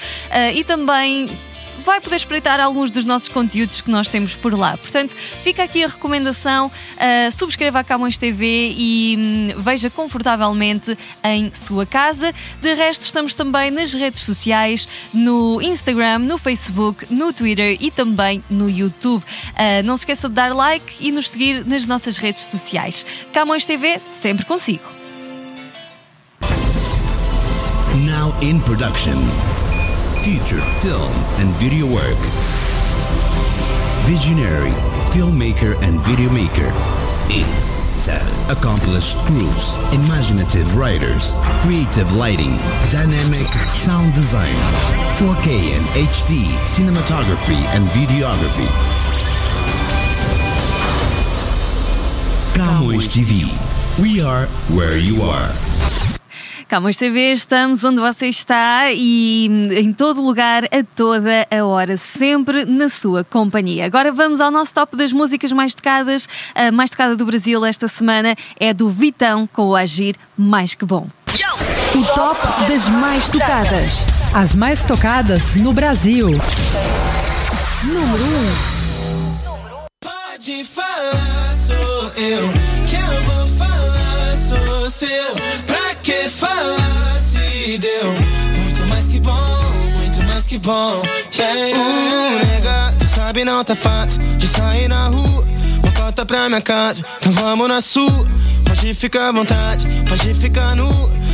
e 0.53 0.63
também 0.63 1.29
vai 1.81 1.99
poder 1.99 2.15
espreitar 2.15 2.59
alguns 2.59 2.91
dos 2.91 3.05
nossos 3.05 3.27
conteúdos 3.27 3.81
que 3.81 3.89
nós 3.89 4.07
temos 4.07 4.35
por 4.35 4.57
lá. 4.57 4.77
Portanto, 4.77 5.15
fica 5.43 5.63
aqui 5.63 5.83
a 5.83 5.87
recomendação: 5.87 6.67
uh, 6.67 7.31
subscreva 7.31 7.79
a 7.79 7.83
Camões 7.83 8.17
TV 8.17 8.73
e 8.77 9.15
hum, 9.17 9.59
veja 9.59 9.89
confortavelmente 9.89 10.97
em 11.23 11.51
sua 11.53 11.85
casa. 11.85 12.33
De 12.61 12.73
resto, 12.73 13.05
estamos 13.05 13.33
também 13.33 13.71
nas 13.71 13.93
redes 13.93 14.21
sociais, 14.21 14.87
no 15.13 15.61
Instagram, 15.61 16.19
no 16.19 16.37
Facebook, 16.37 17.13
no 17.13 17.33
Twitter 17.33 17.77
e 17.79 17.91
também 17.91 18.41
no 18.49 18.69
YouTube. 18.69 19.21
Uh, 19.21 19.83
não 19.83 19.97
se 19.97 20.01
esqueça 20.01 20.29
de 20.29 20.35
dar 20.35 20.53
like 20.53 20.95
e 20.99 21.11
nos 21.11 21.29
seguir 21.29 21.65
nas 21.65 21.85
nossas 21.85 22.17
redes 22.17 22.43
sociais. 22.45 23.05
Camões 23.33 23.65
TV, 23.65 23.99
sempre 24.05 24.45
consigo. 24.45 25.01
Now 28.05 28.33
in 28.41 28.59
production. 28.61 29.17
Feature 30.23 30.61
film 30.81 31.11
and 31.39 31.49
video 31.55 31.87
work. 31.87 32.17
visionary, 34.05 34.71
filmmaker 35.09 35.73
and 35.81 35.97
videomaker. 36.01 36.69
8. 37.31 37.43
7. 37.95 38.21
Accomplished 38.51 39.15
crews, 39.25 39.73
imaginative 39.93 40.75
writers, 40.75 41.33
creative 41.63 42.13
lighting, 42.13 42.57
dynamic 42.91 43.47
sound 43.69 44.13
design, 44.13 44.55
4K 45.17 45.77
and 45.77 45.85
HD 45.97 46.45
cinematography 46.69 47.61
and 47.73 47.87
videography. 47.87 48.69
Camões 52.53 53.07
TV. 53.09 53.49
We 53.99 54.21
are 54.21 54.45
where 54.75 54.97
you 54.97 55.21
are. 55.23 55.70
Camões 56.71 56.95
TV, 56.95 57.33
estamos 57.33 57.83
onde 57.83 57.99
você 57.99 58.29
está 58.29 58.93
e 58.93 59.45
em 59.71 59.91
todo 59.91 60.21
lugar, 60.21 60.63
a 60.63 60.81
toda 60.95 61.45
a 61.51 61.65
hora, 61.65 61.97
sempre 61.97 62.63
na 62.63 62.87
sua 62.87 63.25
companhia. 63.25 63.85
Agora 63.85 64.09
vamos 64.09 64.39
ao 64.39 64.49
nosso 64.49 64.73
top 64.73 64.95
das 64.95 65.11
músicas 65.11 65.51
mais 65.51 65.75
tocadas. 65.75 66.29
A 66.55 66.71
mais 66.71 66.89
tocada 66.89 67.13
do 67.13 67.25
Brasil 67.25 67.65
esta 67.65 67.89
semana 67.89 68.37
é 68.57 68.73
do 68.73 68.87
Vitão 68.87 69.45
com 69.51 69.63
o 69.63 69.75
Agir 69.75 70.15
Mais 70.37 70.73
Que 70.73 70.85
Bom. 70.85 71.09
O 71.93 72.05
top 72.15 72.39
das 72.69 72.87
mais 72.87 73.27
tocadas. 73.27 74.05
As 74.33 74.55
mais 74.55 74.81
tocadas 74.81 75.57
no 75.57 75.73
Brasil. 75.73 76.29
Número 77.83 78.23
1. 78.23 78.27
Pode 80.05 80.63
falar, 80.63 81.53
sou 81.53 82.13
eu. 82.15 82.70
Bom. 90.61 91.01
Yeah, 91.33 91.77
uh, 91.77 92.45
nega, 92.45 92.93
tu 92.97 93.05
sabe 93.05 93.43
não 93.43 93.63
tá 93.63 93.75
fácil 93.75 94.21
de 94.37 94.47
sair 94.47 94.87
na 94.87 95.07
rua. 95.07 95.50
Volta 96.21 96.25
pra 96.25 96.49
minha 96.49 96.61
casa, 96.61 97.03
então 97.17 97.31
vamos 97.31 97.67
na 97.67 97.81
sua. 97.81 98.27
Pode 98.63 98.93
ficar 98.93 99.29
à 99.29 99.31
vontade, 99.31 99.87
pode 100.07 100.35
ficar 100.35 100.75
nu. 100.75 100.87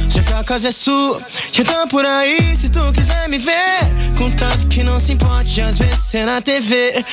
Já 0.08 0.23
que 0.23 0.34
a 0.34 0.43
casa 0.43 0.69
é 0.69 0.71
sua, 0.71 1.21
já 1.52 1.63
tá 1.65 1.86
por 1.88 2.06
aí 2.06 2.56
se 2.56 2.69
tu 2.69 2.80
quiser 2.93 3.28
me 3.28 3.38
ver. 3.38 3.80
Contanto 4.17 4.65
que 4.67 4.84
não 4.84 4.97
se 4.97 5.12
importe, 5.12 5.60
às 5.60 5.78
vezes 5.78 6.04
ser 6.04 6.26
na 6.26 6.39
TV. 6.39 7.04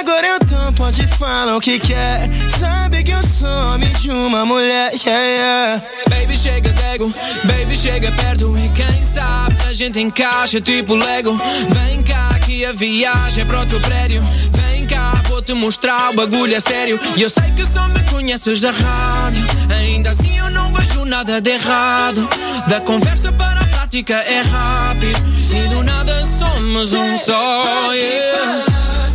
Agora 0.00 0.26
eu 0.26 0.38
tô, 0.40 0.72
pode 0.74 1.06
falar 1.16 1.56
o 1.56 1.60
que 1.60 1.78
quer. 1.78 2.28
Sabe 2.58 3.02
que 3.02 3.12
eu 3.12 3.22
sou 3.22 3.48
homem 3.48 3.88
de 4.00 4.10
uma 4.10 4.44
mulher, 4.44 4.92
yeah, 5.06 5.24
yeah. 5.24 5.82
Baby, 6.10 6.36
chega 6.36 6.72
dego, 6.74 7.14
baby, 7.44 7.76
chega 7.76 8.12
perto. 8.12 8.56
E 8.58 8.68
quem 8.70 9.02
sabe 9.02 9.56
a 9.66 9.72
gente 9.72 9.98
encaixa 9.98 10.60
tipo 10.60 10.94
Lego. 10.94 11.40
Vem 11.70 12.02
cá 12.02 12.38
que 12.40 12.66
a 12.66 12.72
viagem 12.72 13.42
é 13.42 13.46
pro 13.46 13.60
outro 13.60 13.80
prédio. 13.80 14.22
Vem 14.52 14.86
cá, 14.86 15.22
te 15.44 15.52
mostrar 15.52 16.10
o 16.10 16.14
bagulho 16.14 16.54
é 16.54 16.60
sério. 16.60 16.98
E 17.16 17.22
eu 17.22 17.28
sei 17.28 17.50
que 17.52 17.64
só 17.66 17.86
me 17.88 18.02
conheces 18.04 18.60
da 18.60 18.70
rádio. 18.70 19.46
Ainda 19.78 20.10
assim 20.10 20.36
eu 20.38 20.50
não 20.50 20.72
vejo 20.72 21.04
nada 21.04 21.40
de 21.40 21.50
errado. 21.50 22.26
Da 22.66 22.80
conversa 22.80 23.30
para 23.30 23.60
a 23.60 23.66
prática 23.66 24.14
é 24.14 24.40
rápido. 24.40 25.22
E 25.38 25.68
do 25.68 25.84
nada 25.84 26.26
somos 26.38 26.94
um 26.94 27.18
só. 27.18 27.92
Yeah. 27.92 28.64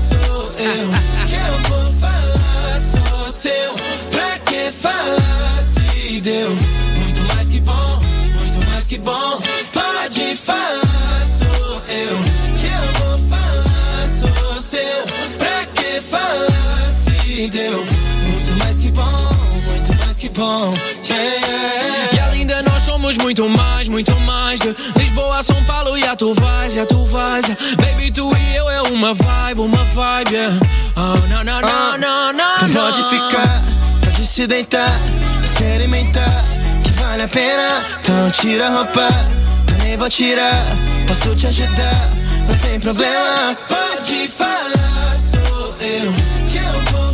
Sou 0.08 0.54
eu. 0.60 1.28
Que 1.28 1.36
eu 1.36 1.70
vou 1.70 1.92
falar, 2.00 2.80
sou 2.80 3.32
seu. 3.32 3.74
Pra 4.12 4.38
que 4.46 4.72
falar 4.72 5.64
se 5.64 6.22
deu? 6.22 6.56
Muito 6.96 7.22
mais 7.34 7.50
que 7.50 7.60
bom, 7.60 8.02
muito 8.40 8.70
mais 8.70 8.88
que 8.88 8.98
bom. 9.00 9.42
Pode 9.74 10.36
falar, 10.36 10.89
muito 23.30 23.48
mais, 23.48 23.88
muito 23.88 24.20
mais 24.22 24.60
de 24.60 24.76
Lisboa 24.98 25.44
São 25.44 25.64
Paulo 25.66 25.96
e 25.96 26.04
a 26.04 26.16
tu 26.16 26.34
vais, 26.34 26.76
e 26.76 26.80
a 26.80 26.86
tu 26.88 27.06
vais. 27.06 27.46
yeah. 27.46 27.76
Baby, 27.78 28.10
tu 28.10 28.36
e 28.36 28.56
eu 28.56 28.68
é 28.68 28.82
uma 28.90 29.14
vibe, 29.14 29.62
uma 29.62 29.84
vibe. 29.86 30.34
Yeah. 30.34 30.60
Oh, 30.96 31.28
não, 31.28 31.44
não, 31.44 31.62
não, 31.62 31.98
não, 32.00 32.34
não. 32.34 32.58
Tu 32.58 32.74
pode 32.74 33.04
ficar, 33.04 33.64
pode 34.04 34.26
se 34.26 34.48
deitar, 34.48 35.00
experimentar, 35.44 36.44
que 36.84 36.92
vale 36.94 37.22
a 37.22 37.28
pena. 37.28 37.86
Então 38.02 38.32
tira 38.32 38.66
a 38.66 38.70
roupa, 38.78 39.08
também 39.68 39.96
vou 39.96 40.10
tirar. 40.10 40.66
Posso 41.06 41.36
te 41.36 41.46
ajudar, 41.46 42.10
não 42.48 42.58
tem 42.58 42.80
problema. 42.80 43.56
Pode 43.68 44.28
falar, 44.28 45.18
sou 45.20 45.76
eu. 45.82 46.14
Que 46.50 46.58
eu 46.58 46.82
vou 46.92 47.09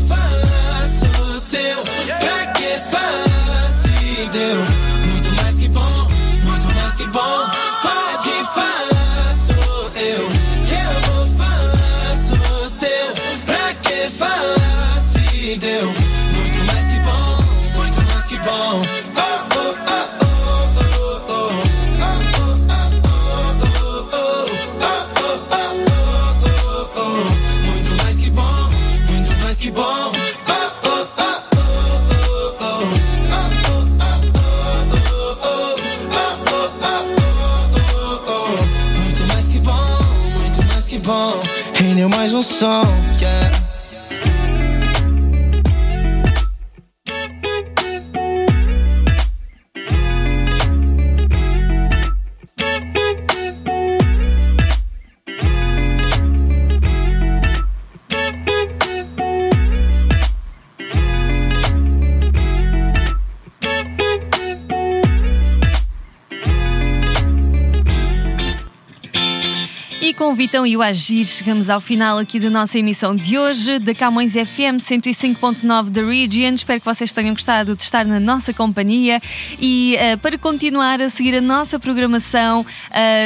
com 70.16 70.32
o 70.32 70.36
Vitão 70.36 70.66
e 70.66 70.78
o 70.78 70.82
Agir, 70.82 71.26
chegamos 71.26 71.70
ao 71.70 71.82
final 71.82 72.18
aqui 72.18 72.40
da 72.40 72.50
nossa 72.50 72.80
emissão 72.80 73.16
de 73.16 73.38
hoje, 73.38 73.78
da 73.80 73.94
Camões 73.94 74.32
FM 74.32 74.80
105.9 74.80 75.90
da 75.90 76.02
Region. 76.02 76.54
Espero 76.54 76.80
que 76.80 76.86
vocês 76.86 77.12
tenham 77.12 77.34
gostado 77.34 77.76
de 77.76 77.84
estar 77.84 78.06
na 78.06 78.18
nossa 78.20 78.54
companhia 78.54 79.20
e 79.60 79.98
uh, 79.98 80.18
para 80.20 80.38
continuar 80.38 81.02
a 81.02 81.10
seguir 81.10 81.36
a 81.36 81.42
nossa 81.42 81.78
programação, 81.78 82.62
uh, 82.62 82.66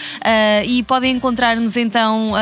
e 0.66 0.82
podem 0.84 1.16
encontrar-nos 1.16 1.76
então 1.76 2.32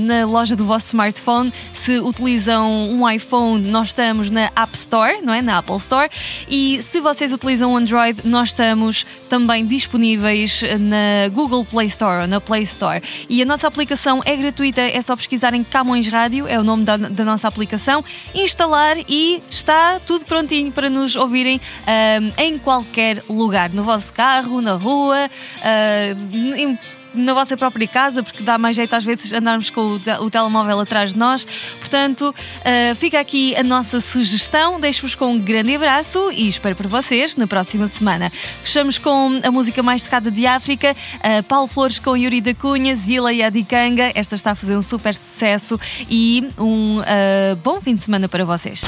na 0.00 0.24
loja 0.24 0.56
do 0.56 0.64
vosso 0.64 0.86
smartphone. 0.86 1.52
Se 1.74 1.98
utilizam 1.98 2.88
um 2.90 3.08
iPhone, 3.08 3.66
nós 3.68 3.88
estamos 3.88 4.30
na 4.30 4.50
App 4.56 4.74
Store, 4.74 5.20
não 5.22 5.32
é? 5.32 5.42
Na 5.42 5.58
Apple 5.58 5.76
Store. 5.76 6.10
E 6.48 6.82
se 6.82 7.00
vocês 7.00 7.32
utilizam 7.32 7.76
Android, 7.76 8.20
nós 8.24 8.48
estamos 8.48 9.04
também 9.28 9.64
disponíveis 9.64 10.62
na 10.78 11.28
Google 11.32 11.64
Play 11.64 11.86
Store 11.86 12.22
ou 12.22 12.26
na 12.26 12.40
Play 12.40 12.62
Store. 12.62 13.02
E 13.28 13.42
a 13.42 13.44
nossa 13.44 13.66
aplicação 13.66 14.20
é 14.24 14.34
gratuita, 14.36 14.80
é 14.80 15.00
só 15.02 15.14
pesquisarem 15.14 15.62
Camões 15.62 16.08
Rádio, 16.08 16.46
é 16.46 16.58
o 16.58 16.64
nome 16.64 16.84
da, 16.84 16.96
da 16.96 17.24
nossa 17.24 17.46
aplicação, 17.48 18.04
instalar 18.34 18.96
e 19.08 19.40
está 19.50 20.00
tudo 20.00 20.24
prontinho 20.24 20.72
para 20.72 20.90
nos 20.90 21.16
ouvirem 21.16 21.60
ahm, 21.86 22.30
em 22.38 22.58
qualquer 22.58 23.22
lugar, 23.28 23.70
no 23.70 23.82
vosso 23.82 24.12
carro, 24.12 24.60
na 24.60 24.74
rua, 24.74 25.30
ah, 25.62 26.16
em 26.56 26.78
na 27.14 27.34
vossa 27.34 27.56
própria 27.56 27.86
casa, 27.86 28.22
porque 28.22 28.42
dá 28.42 28.56
mais 28.58 28.76
jeito 28.76 28.94
às 28.94 29.04
vezes 29.04 29.32
andarmos 29.32 29.70
com 29.70 29.80
o, 29.94 29.98
te- 29.98 30.10
o 30.18 30.30
telemóvel 30.30 30.80
atrás 30.80 31.12
de 31.12 31.18
nós. 31.18 31.46
Portanto, 31.78 32.34
uh, 32.34 32.94
fica 32.96 33.18
aqui 33.20 33.54
a 33.56 33.62
nossa 33.62 34.00
sugestão. 34.00 34.78
Deixo-vos 34.80 35.14
com 35.14 35.32
um 35.32 35.38
grande 35.38 35.74
abraço 35.74 36.30
e 36.32 36.48
espero 36.48 36.74
por 36.76 36.86
vocês 36.86 37.36
na 37.36 37.46
próxima 37.46 37.88
semana. 37.88 38.30
Fechamos 38.62 38.98
com 38.98 39.40
a 39.42 39.50
música 39.50 39.82
mais 39.82 40.02
tocada 40.02 40.30
de 40.30 40.46
África, 40.46 40.94
uh, 41.16 41.42
Paulo 41.44 41.66
Flores 41.66 41.98
com 41.98 42.16
Yuri 42.16 42.40
da 42.40 42.54
Cunha, 42.54 42.94
Zila 42.96 43.32
e 43.32 43.42
Adicanga. 43.42 44.12
Esta 44.14 44.34
está 44.36 44.52
a 44.52 44.54
fazer 44.54 44.76
um 44.76 44.82
super 44.82 45.14
sucesso 45.14 45.78
e 46.08 46.46
um 46.58 46.98
uh, 46.98 47.56
bom 47.62 47.80
fim 47.80 47.94
de 47.96 48.02
semana 48.04 48.28
para 48.28 48.44
vocês. 48.44 48.82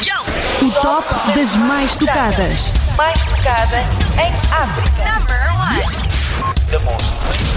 O 0.60 0.70
top 0.80 1.32
das 1.34 1.54
mais 1.54 1.96
tocadas. 1.96 2.72
Mais 2.96 3.18
tocada 3.20 3.78
em 4.18 4.32
África. 4.52 5.02
Number 5.18 5.42
one. 5.58 7.51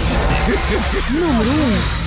Número 0.46 1.50
1. 1.50 2.05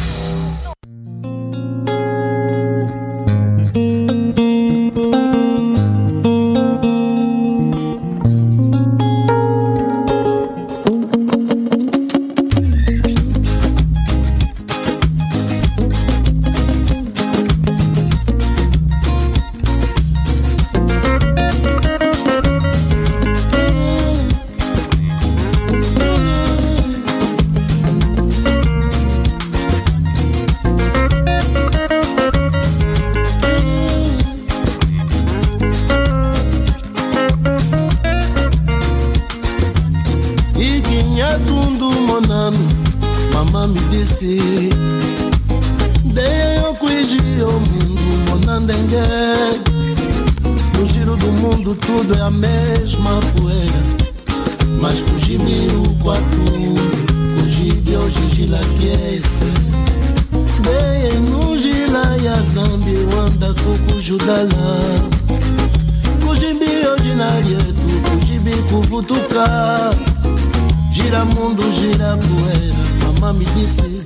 Me 73.33 73.45
disse 73.45 74.03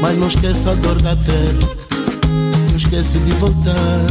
Mas 0.00 0.18
não 0.18 0.28
esqueça 0.28 0.70
a 0.70 0.74
dor 0.74 1.00
da 1.02 1.14
terra 1.16 1.58
Não 2.70 2.76
esquece 2.76 3.18
de 3.18 3.32
voltar 3.32 4.06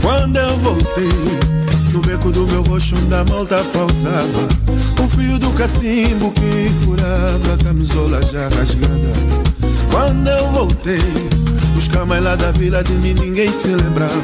Quando 0.00 0.36
eu 0.36 0.56
voltei, 0.58 1.58
no 1.92 2.00
beco 2.00 2.30
do 2.30 2.46
meu 2.46 2.62
rosto 2.62 2.94
da 3.06 3.24
malta 3.24 3.62
pausava. 3.72 4.48
O 5.02 5.08
frio 5.08 5.38
do 5.38 5.50
cacimbo 5.52 6.32
que 6.32 6.70
furava 6.84 7.54
a 7.54 7.64
camisola 7.64 8.22
já 8.22 8.48
rasgada. 8.48 9.12
Quando 9.90 10.28
eu 10.28 10.52
voltei, 10.52 11.00
os 11.76 11.88
camais 11.88 12.22
lá 12.22 12.36
da 12.36 12.52
vila 12.52 12.82
de 12.82 12.92
mim 12.94 13.14
ninguém 13.14 13.50
se 13.50 13.68
lembrava. 13.68 14.22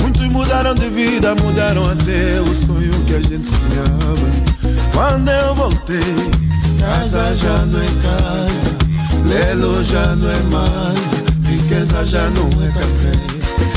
Muitos 0.00 0.26
mudaram 0.28 0.74
de 0.74 0.88
vida, 0.88 1.34
mudaram 1.34 1.84
até 1.90 2.40
o 2.40 2.54
sonho 2.54 2.92
que 3.06 3.14
a 3.14 3.20
gente 3.20 3.50
sonhava. 3.50 4.50
Quando 4.92 5.30
eu 5.30 5.54
voltei, 5.54 6.49
Casa 6.80 7.36
já 7.36 7.58
não 7.66 7.80
é 7.80 7.86
casa. 8.02 8.78
Lelo 9.26 9.84
já 9.84 10.16
não 10.16 10.30
é 10.30 10.42
mais. 10.50 11.00
Riqueza 11.46 12.06
já 12.06 12.28
não 12.30 12.48
é 12.64 12.68
café. 12.68 13.12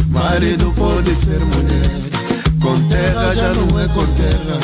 Marido 0.07 0.73
pode 0.75 1.13
ser 1.13 1.39
mulher. 1.39 2.01
Com 2.61 2.79
terra 2.87 3.33
já 3.35 3.53
não 3.53 3.79
é 3.79 3.87
com 3.89 4.05
terra. 4.13 4.59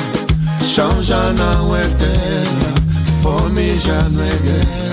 Chão 0.66 1.02
já 1.02 1.22
não 1.34 1.76
é 1.76 1.84
terra. 1.84 2.74
Fome 3.22 3.78
já 3.78 4.02
não 4.10 4.24
é 4.24 4.30
guerra. 4.30 4.90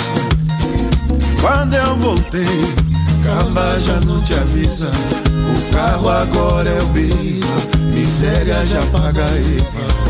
Quando 1.41 1.75
eu 1.75 1.97
voltei, 1.97 2.75
Camba 3.23 3.79
já 3.79 4.01
não 4.01 4.21
te 4.23 4.35
avisa. 4.35 4.91
O 4.91 5.73
carro 5.73 6.09
agora 6.09 6.69
é 6.69 6.83
o 6.83 6.87
biva 6.89 7.47
Miséria 7.95 8.65
já 8.67 8.83
paga 8.93 9.25
IVA 9.39 10.06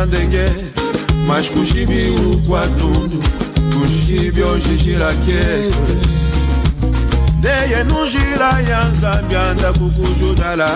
poeira, 0.00 0.06
monandenge. 0.06 0.72
Mas 1.26 1.48
kujibi 1.48 2.10
o 2.10 2.36
quatundu, 2.48 3.20
kujibi 3.72 4.42
hoje 4.42 4.76
gira 4.76 5.12
que. 5.24 5.70
Dei 7.40 7.84
no 7.84 8.06
gira 8.06 8.60
yanza 8.60 9.22
bianda 9.28 9.72
kukujudala. 9.72 10.68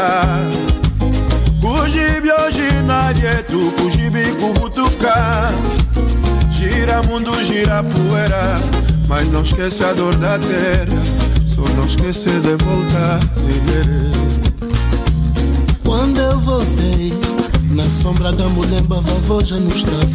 Kujibi 1.61 2.31
hoje 2.31 2.71
na 2.87 3.13
dietu, 3.13 3.73
kujibi 3.77 4.25
kuvutuka. 4.41 5.51
Gira 6.51 7.03
mundo, 7.03 7.33
gira 7.45 7.83
poeira, 7.83 8.57
mas 9.09 9.31
não 9.31 9.43
esquece 9.43 9.85
a 9.85 9.93
dor 9.93 10.15
da 10.17 10.39
terra. 10.39 11.03
Só 11.47 11.63
não 11.77 11.85
esquece 11.87 12.31
de 12.31 12.57
voltar. 12.57 13.21
Quando 15.85 16.19
eu 16.19 16.41
voltei, 16.41 17.13
na 17.75 17.85
sombra 17.85 18.33
da 18.33 18.49
mulemba, 18.51 19.01
vovô 19.01 19.43
já 19.43 19.57
não 19.57 19.69
estava. 19.69 20.07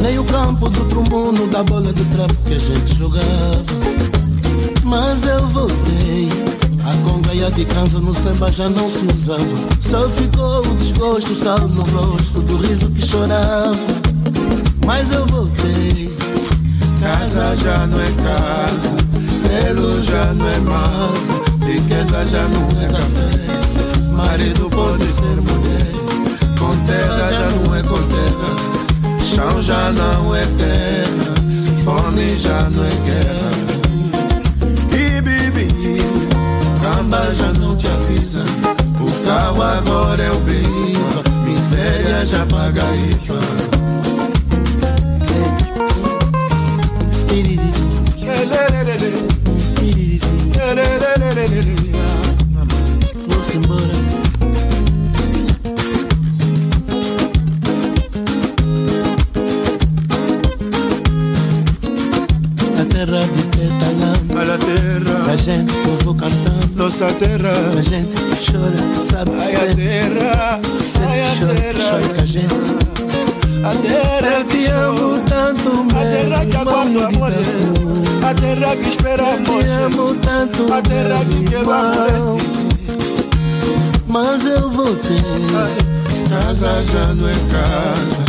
Nem 0.00 0.18
o 0.18 0.24
campo 0.24 0.68
do 0.68 0.84
trumbuno, 0.84 1.46
da 1.46 1.62
bola 1.62 1.92
de 1.92 2.04
trapo 2.04 2.34
que 2.44 2.54
a 2.54 2.58
gente 2.58 2.94
jogava. 2.94 3.64
Mas 4.84 5.24
eu 5.24 5.46
voltei, 5.48 6.28
a 6.84 7.08
conga 7.08 7.34
e 7.34 7.44
a 7.44 7.50
de 7.50 7.64
canza 7.64 7.98
no 7.98 8.12
samba 8.12 8.50
já 8.50 8.68
não 8.68 8.90
se 8.90 9.06
usava. 9.06 9.40
Só 9.80 10.08
ficou 10.08 10.60
o 10.60 10.76
desgosto, 10.76 11.34
sal 11.34 11.60
no 11.60 11.82
rosto 11.82 12.40
do 12.40 12.56
riso 12.58 12.90
que 12.90 13.06
chorava. 13.06 13.76
Mas 14.84 15.12
eu 15.12 15.24
voltei, 15.26 16.14
casa 17.00 17.56
já 17.56 17.86
não 17.86 18.00
é 18.00 18.10
casa, 18.22 18.94
pelo 19.48 20.02
já 20.02 20.32
não 20.34 20.48
é 20.48 20.58
mais, 20.58 21.72
riqueza 21.74 22.26
já 22.26 22.42
não 22.48 22.82
é 22.82 22.88
café. 22.88 23.42
Marido 24.12 24.68
pode 24.70 25.06
ser 25.06 25.36
mulher, 25.40 26.01
terra 26.86 27.30
já 27.30 27.50
não 27.50 27.74
é 27.74 27.82
com 27.82 28.02
terra, 28.08 28.50
chão 29.22 29.62
já 29.62 29.92
não 29.92 30.34
é 30.34 30.44
terra, 30.58 31.34
fome 31.84 32.36
já 32.36 32.70
não 32.70 32.84
é 32.84 32.90
guerra. 33.06 33.50
E 34.92 35.20
bibi, 35.20 35.68
Camba 36.80 37.32
já 37.34 37.52
não 37.60 37.76
te 37.76 37.86
avisa, 37.88 38.44
o 39.00 39.26
carro 39.26 39.62
agora 39.62 40.22
é 40.22 40.30
o 40.30 40.36
biva, 40.40 41.22
miséria 41.44 42.26
já 42.26 42.44
paga 42.46 42.82
IVA. 42.94 43.72
Vou-se 51.44 51.81
a 65.32 65.36
gente 65.36 65.72
que 65.72 66.04
vou 66.04 66.14
cantando. 66.14 66.68
nossa 66.76 67.06
terra. 67.06 67.52
A 67.78 67.82
gente 67.82 68.14
que 68.16 68.52
chora, 68.52 68.76
que 68.76 68.96
sabe 68.96 69.30
que 69.30 69.42
Ai, 69.44 69.54
a 69.54 69.60
sente. 69.60 69.76
terra, 69.76 70.60
Que 70.62 70.84
sente, 70.84 71.06
ai, 71.06 71.22
a 71.22 71.30
que 71.30 71.38
chora, 71.38 71.54
que 71.54 71.60
terra. 71.62 71.90
chora 71.90 72.14
com 72.14 72.20
a 72.20 72.24
gente. 72.26 72.54
A 73.64 73.74
terra 73.76 74.38
Eu 74.38 74.44
que 74.44 74.58
te 74.58 74.66
amo 74.72 75.18
tanto, 75.28 75.86
a 75.96 76.00
terra 76.04 76.38
meu 76.38 76.48
que 76.48 76.56
aguarda 76.56 77.06
amor, 77.06 77.32
Itaú. 77.32 78.28
a 78.28 78.34
terra 78.34 78.76
que 78.76 78.88
espera 78.88 79.22
Eu 79.30 79.64
te 79.64 79.70
amo 79.72 80.14
tanto, 80.16 80.72
a 80.72 80.82
terra 80.82 81.24
que 81.24 81.34
meu 81.50 81.60
irmão. 81.60 81.92
amor. 81.92 82.40
Mas 84.08 84.44
eu 84.46 84.70
voltei. 84.70 85.22
Casa 86.28 86.82
já 86.84 87.14
não 87.14 87.28
é 87.28 87.32
casa, 87.52 88.22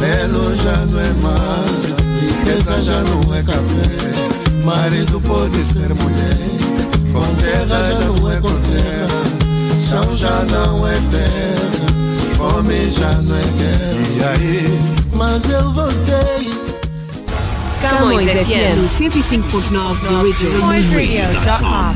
Lelo 0.00 0.54
já 0.56 0.76
não 0.86 1.00
é 1.00 1.12
masa, 1.22 1.96
riqueza 2.20 2.82
já 2.82 3.00
não 3.00 3.34
é 3.34 3.42
café. 3.42 4.35
Marido 4.66 5.20
pode 5.20 5.62
ser 5.62 5.94
mulher, 5.94 6.40
com 7.12 7.34
terra 7.36 7.84
já 7.84 8.00
não 8.00 8.32
é 8.32 8.40
com 8.40 8.48
terra, 8.48 9.22
chão 9.80 10.12
já 10.12 10.42
não 10.50 10.84
é 10.84 10.94
terra, 11.08 11.86
fome 12.36 12.90
já 12.90 13.12
não 13.22 13.36
é 13.36 13.42
guerra. 13.42 13.94
E 14.16 14.24
aí? 14.24 14.78
Mas 15.14 15.48
eu 15.48 15.70
voltei. 15.70 16.50
Camões 17.80 18.28
FM 18.28 18.90
105.9 18.98 20.00
The 20.00 20.08
Original. 20.16 21.94